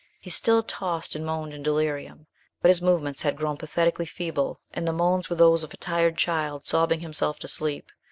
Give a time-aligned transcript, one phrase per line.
[0.19, 2.25] He still tossed and moaned in delirium,
[2.59, 6.17] but his movements had grown pathetically feeble and the moans were those of a tired
[6.17, 7.91] child sobbing himself to sleep.